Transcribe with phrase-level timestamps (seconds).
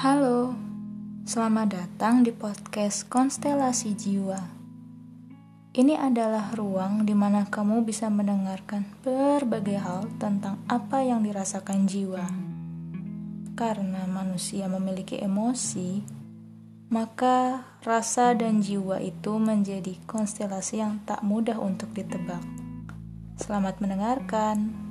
[0.00, 0.56] Halo,
[1.28, 4.40] selamat datang di podcast Konstelasi Jiwa.
[5.76, 12.24] Ini adalah ruang di mana kamu bisa mendengarkan berbagai hal tentang apa yang dirasakan jiwa.
[13.52, 16.00] Karena manusia memiliki emosi,
[16.88, 22.40] maka rasa dan jiwa itu menjadi konstelasi yang tak mudah untuk ditebak.
[23.36, 24.89] Selamat mendengarkan.